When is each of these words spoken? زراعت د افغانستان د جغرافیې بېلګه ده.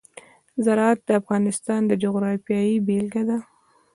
زراعت 0.65 0.99
د 1.05 1.09
افغانستان 1.21 1.81
د 1.87 1.91
جغرافیې 2.03 2.83
بېلګه 2.87 3.23
ده. 3.29 3.37